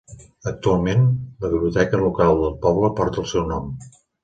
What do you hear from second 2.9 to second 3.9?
porta el seu nom.